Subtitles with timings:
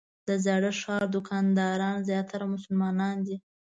[0.27, 3.37] د زاړه ښار دوکانداران زیاتره مسلمانان دي.